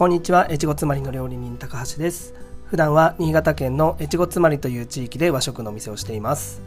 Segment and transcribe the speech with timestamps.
[0.00, 2.32] こんにちは、越後つまりの料理人高橋です。
[2.64, 6.62] 普段は新潟県の越後つまりという地域で和食のお店をしています。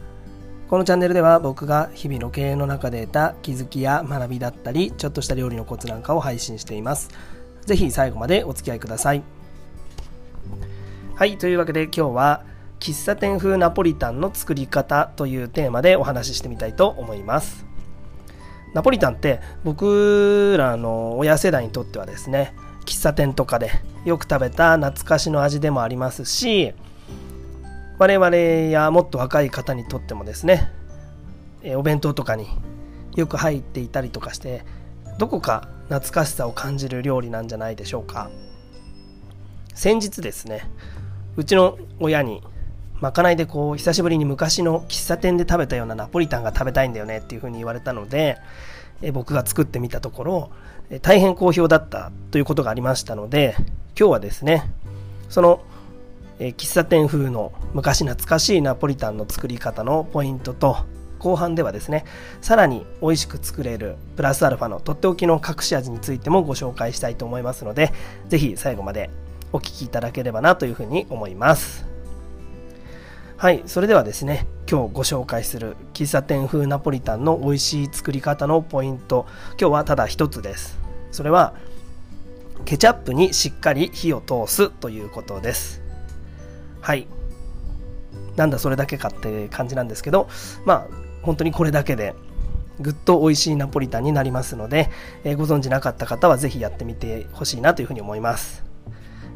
[0.68, 7.10] このチャンネルでは僕が日々の経営の中で得た気づきや学びだったり、ちょっとした料理のコツなんかを配信しています。
[7.66, 9.24] ぜひ最後までお付き合いください。
[11.16, 12.44] はい、というわけで今日は
[12.78, 17.66] 喫茶店風ナポリタンの作り方というテーマでお話ししてみたいと思います。
[18.74, 23.70] ナポリタンって僕らの親世代にとってはですね喫茶店とかで
[24.04, 26.72] よく食べた懐かしの味でもありますし
[27.98, 30.70] 我々やもっと若い方にとってもですね
[31.76, 32.46] お弁当とかに
[33.14, 34.64] よく入っていたりとかして
[35.18, 38.30] どこか懐かしさを感じる料理なんじゃないでしょうか。
[39.74, 40.70] 先日ですね
[41.36, 42.42] うちの親に
[43.04, 48.38] まかないでこう久しぶりに昔の喫茶店で食べたようなナポリタンが食べたいんだよねっていうふうに言われたので
[49.02, 50.50] え僕が作ってみたところ
[50.88, 53.56] え大変好評だったということがありましたので
[53.98, 54.72] 今日はですね
[55.28, 55.60] その
[56.38, 60.78] え喫茶店風の昔懐かしいナポリタンの作り方のポイントと
[61.18, 62.06] 後半ではですね
[62.40, 67.92] さらに美味しく作れるプラスアルファのとっておきの隠し味についてもご紹介したいと思いますので
[68.30, 69.10] 是非最後まで
[69.52, 71.93] お聴きいただければなというふうに思います。
[73.44, 79.26] はいそれではですね今日ご紹介する喫茶店風ナポリタンの美味しい作り方のポイント
[79.60, 80.78] 今日はただ一つです。
[81.12, 81.52] それは
[82.64, 85.82] ケチャップにしっかり火を通すということです。
[86.80, 87.06] はい。
[88.34, 90.26] なんだそれだけかって感じなんですけど
[90.64, 92.14] まあ本当にこれだけで
[92.80, 94.88] ぐっと美味しいナポリタンになりますので、
[95.22, 98.64] えー、ご存知なかった方は是非やってみてほしいなというふうに思います、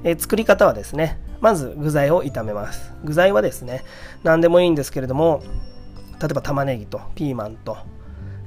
[0.03, 2.93] えー、作り方はですねまず具材を炒めます。
[3.05, 3.85] 具材はですね
[4.25, 5.43] 何でもいいんですけれども
[6.21, 7.79] 例えば玉ねぎとピーマンと、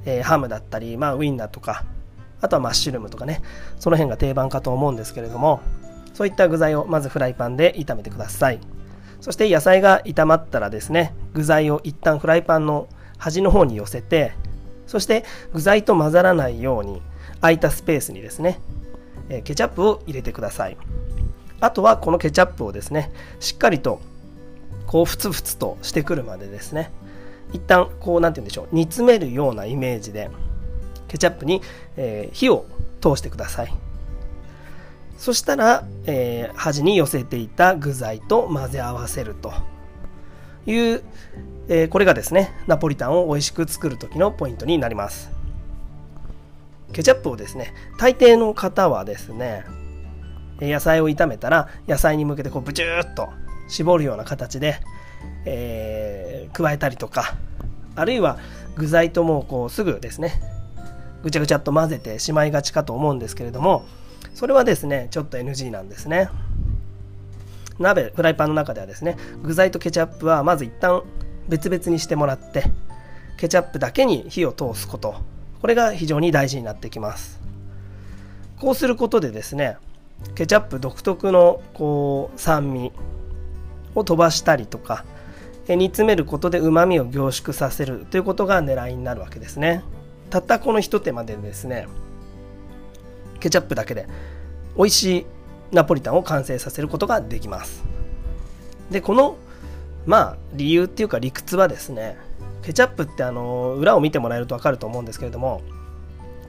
[0.04, 1.84] えー、ハムだったり、まあ、ウインナーとか
[2.40, 3.40] あとはマッシュルームとかね
[3.78, 5.60] その辺が定番かと思うんですけれども
[6.12, 8.60] そういった具材をまずフライパンで炒めてください。
[9.22, 12.88] そして野菜が炒まったらですね具材を一旦フライパンの
[13.18, 14.32] 端の方に寄せて
[14.88, 17.00] そして具材と混ざらないように
[17.40, 18.60] 空いたスペースにですね
[19.44, 20.76] ケチャップを入れてください。
[21.62, 24.00] あとはこのケチャップをですねしっかりと
[24.86, 26.90] こうふつふつとしてくるまでですね。
[27.52, 28.68] 一旦こう何て言うんでしょう。
[28.72, 30.28] 煮詰めるようなイメージで
[31.06, 31.62] ケチャップに、
[31.96, 32.66] えー、火を
[33.00, 33.72] 通してください。
[35.16, 39.52] そしたら、えー、端に寄せていた具材と混ぜ合わせると
[40.66, 41.02] いう、
[41.68, 45.30] えー、これがですねナポリタンを美味しく作る時のポイントになります。
[46.92, 49.64] ケチャップをですね大抵の方はですね
[50.60, 53.30] 野菜を炒めたら野菜に向けてこうブチューッと
[53.68, 54.80] 絞るような形で、
[55.44, 57.34] えー、加えたりとか
[57.96, 58.38] あるいは
[58.76, 60.40] 具材ともうこうすぐですね
[61.22, 63.84] ぐちゃぐちゃっと混ぜてしまいがちかと思うんですけれども
[64.34, 66.28] それはですねちょっと NG なんですね。
[67.78, 71.02] 鍋フライパンの中ではですね具材とケチャップはまず一旦
[71.48, 72.64] 別々にしてもらって
[73.38, 75.16] ケチャップだけに火を通すこと。
[75.60, 77.40] これが非常に大事になってきます。
[78.58, 79.76] こうすることでですね
[80.34, 82.92] ケチャップ独特のこう酸味
[83.94, 85.04] を飛ばしたりとか
[85.68, 89.84] 煮詰めることでうまみを凝縮させるということが狙いになるわけですね。
[90.30, 91.86] たったこの一手間でですね
[93.38, 94.06] ケチャップだけで
[94.76, 95.26] 美味しい
[95.72, 97.84] ナポリタンを完成させることができます。
[98.90, 99.36] でこの
[100.06, 102.16] まあ理由っていうか理屈はですね
[102.62, 105.62] ケチャップってあの裏を見てもらえると分かると思うんですけれども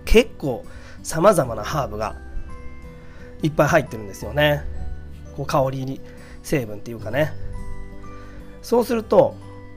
[0.06, 0.66] 結構
[1.04, 2.16] さまざまなハーブが
[3.44, 4.64] いっぱい入ってるんですよね。
[5.38, 6.02] こう香り
[6.42, 7.34] 成分っていうかね。
[8.62, 9.36] そうすると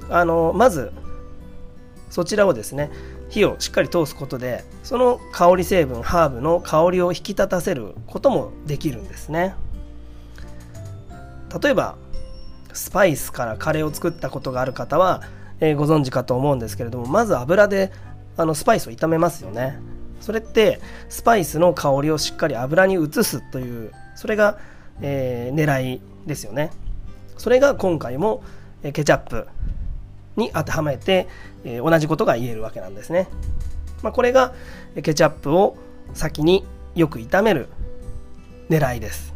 [0.08, 0.92] あのまず
[2.08, 2.90] そちらをですね
[3.28, 9.54] 火をしっかり通すことでその香り成分ハーブの香りを引き立たせることもできるんですね。
[11.62, 11.96] 例えば
[12.72, 15.22] スパイスからカレーを作ったことがある方は、
[15.60, 17.90] えー、ご存知かと思うんですけれどもまず油で
[18.36, 19.80] あのスパイスを炒めますよね。
[20.20, 24.58] それってスパイスの香りをしっかり油に移すというそれが、
[25.00, 26.70] えー、狙いですよね。
[27.36, 28.42] それが今回も
[28.82, 29.46] えケチャップ
[30.36, 31.28] に当てはめて、
[31.64, 33.28] えー、同じことが言えるわけなんですね、
[34.02, 34.54] まあ、これが
[35.02, 35.76] ケチャップを
[36.14, 36.64] 先に
[36.94, 37.68] よく炒める
[38.68, 39.34] 狙いです。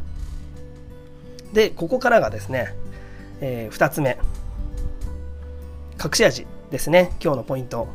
[1.53, 2.73] でここからがですね、
[3.41, 4.17] えー、2つ目。
[6.03, 7.11] 隠し味ですね。
[7.21, 7.87] 今日のポイント。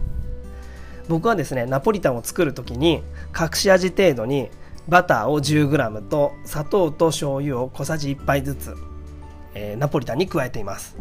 [1.09, 3.03] 僕はですねナポリタンを作る時に
[3.39, 4.49] 隠し味程度に
[4.89, 8.75] バターを 10g と砂糖と醤油を小さじ1杯ずつ、
[9.55, 10.97] えー、ナポリタンに加えています。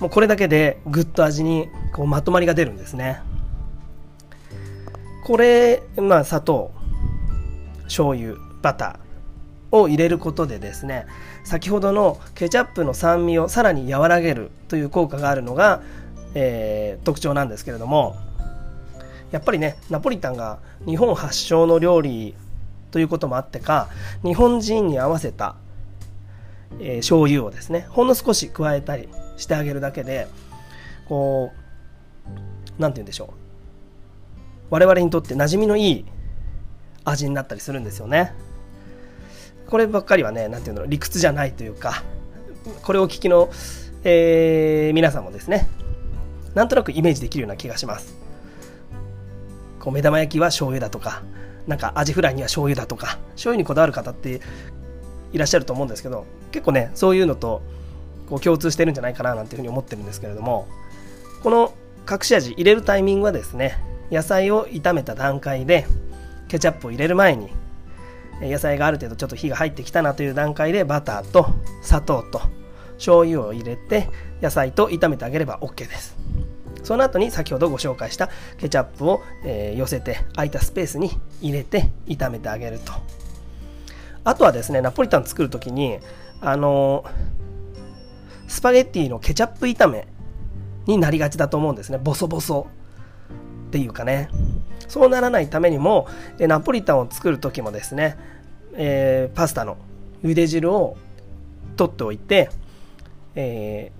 [0.00, 3.20] もうこれだけでぐっと味にこうまとまりが出るんですね。
[5.24, 6.72] これまあ砂糖
[7.84, 11.06] 醤油バターを入れることでですね
[11.44, 15.82] 先ほどのケチャップの酸味をさらに和らげるという効果があるのが、
[16.34, 18.16] えー、特徴なんですけれども
[19.30, 22.34] やっぱりねナポリタンが日本発祥の料理
[22.90, 23.88] ということもあってか
[24.22, 25.56] 日本人に合わせた、
[26.80, 30.28] えー、醤油をですねほんの少し加えたりしてあげるだけで
[31.08, 32.30] こう
[32.78, 33.30] 何て言うんでしょう。
[34.68, 36.04] 我々にとって馴染みのいい
[37.04, 38.32] 味になったりするんですよね。
[39.68, 42.02] こればっかりはね何て言うの理屈じゃないというか
[42.82, 43.48] これを聞きの、
[44.04, 45.68] えー、皆さんもですね
[46.54, 48.25] なんとなくイメージできるような気がします。
[49.86, 51.22] こう目玉焼きは醤油だとか
[51.68, 54.40] なんかアジフライには醤油だとか醤油にこだわる方って
[55.32, 57.62] いらっしゃると思うんですけど結構ねそういうのと
[58.28, 60.66] こう共通してるんじゃないかななんていうふうに思ってるんですけれども
[61.44, 61.72] この
[62.10, 63.78] 隠し味入れるタイミングはですね
[64.10, 65.86] 野菜を炒めた段階で
[66.48, 67.50] ケチャップを入れる前に
[68.40, 71.46] 野菜がある程度ちょっと火が入ってきたなという段階でバターと
[71.82, 72.40] 砂糖と
[72.96, 74.08] 醤油を入れて
[74.42, 76.25] 野菜と炒めてあげれば OK です。
[76.86, 81.10] その後に先ほどご紹介したケチャップを、え寄せて空いたスペースに
[81.42, 82.92] 入れて炒めてあげると。
[84.22, 85.98] あとはですねナポリタン作る時に
[86.40, 87.04] あの
[88.46, 90.06] スパゲッティのケチャップ炒め
[90.86, 91.98] になりがちだと思うんですね。
[91.98, 92.68] ボソボソ。
[93.66, 94.28] っていうかね。
[94.86, 96.06] そうならないためにも
[96.38, 98.16] ナポリタンを作る時もですね、
[98.74, 99.76] えー、パスタの
[100.22, 100.96] 茹で汁を
[101.76, 102.48] 取っておいて、
[103.34, 103.90] え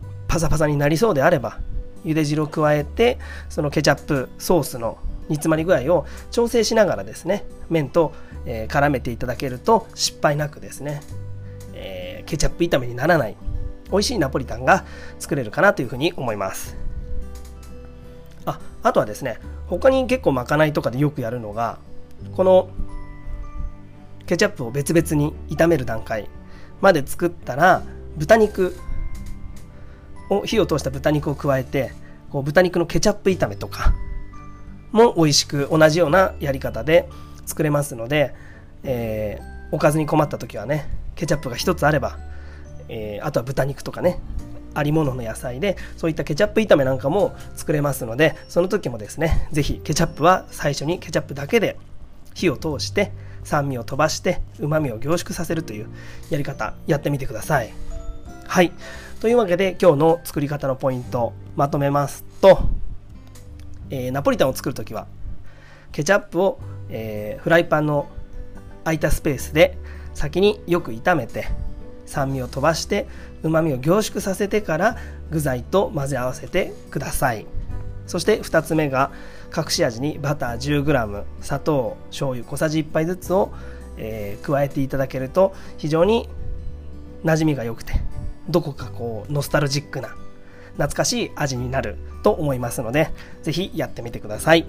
[0.00, 1.58] ー、パサパサになりそうであれば
[2.06, 3.18] 茹で汁を加えて
[3.48, 4.98] そのケチャップソースの
[5.28, 8.14] 煮詰まり具合を調整しながらですね麺と、
[8.46, 11.02] えー、絡めていただけると失敗なくですね、
[11.74, 13.36] えー、ケチャップ炒めにならない
[13.90, 14.84] 美味しいナポリタンが
[15.18, 16.76] 作れるかなというふうに思います。
[18.44, 21.78] ああとはですね他に結構まかないとかでよくやるのが
[22.36, 22.68] この
[24.26, 26.28] ケチャップを別々に炒める段階
[26.80, 27.82] まで作ったら
[28.16, 28.76] 豚肉
[30.30, 31.92] を火を通した豚肉を加えて
[32.30, 33.94] こう豚肉のケチャップ炒めとか
[34.92, 37.08] も美味しく同じようなやり方で
[37.44, 38.34] 作れますので、
[38.82, 42.18] えー、おかずに困った時はねケチャップが1つあれば、
[42.88, 44.20] えー、あとは豚肉とかね
[44.74, 51.78] ありものの野菜でそういったケチャップ炒めなんかも作れますのでその時もですね是非ケチャップは最初にケチャップだけで
[52.34, 53.12] 火を通して
[53.44, 55.88] 酸味を飛ばしてうまみを凝縮させるという
[56.30, 57.85] やり方やってみてください。
[58.48, 58.72] はい。
[59.20, 62.60] というわけで今日の作り方のポイントまとめますと、
[63.90, 65.06] えー、ナポリタンを作る時は
[65.92, 68.08] ケチャップを、えー、フライパンの
[68.84, 69.78] 空いたスペースで
[70.14, 71.48] 先によく炒めて
[72.04, 73.06] 酸味を飛ばして
[73.42, 74.96] うまみを凝縮させてから
[75.30, 77.46] 具材と混ぜ合わせてください。
[78.06, 79.10] そして2つ目が
[79.56, 83.52] 隠し味にバター 10g 砂糖醤油小さじ1杯ずつを、
[83.96, 86.28] えー、加えていただけると非常に
[87.24, 87.94] 馴染みが良くて
[88.48, 90.14] どこかこうノスタルジックな
[90.72, 93.10] 懐かしい味になると思いますので
[93.42, 94.66] 是非やってみてください。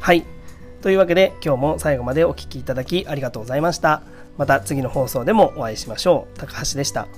[0.00, 0.24] はい。
[0.82, 4.02] というわけで今日も最後までお聴きいただきありがとうございました。
[4.36, 6.38] また次の放送でもお会いしましょう。
[6.38, 7.08] 高橋でした。